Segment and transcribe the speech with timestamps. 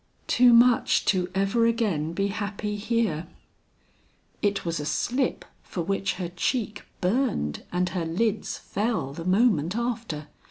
[0.25, 3.27] "Too much to ever again be happy here."
[4.41, 9.75] It was a slip for which her cheek burned and her lids fell, the moment
[9.75, 10.27] after.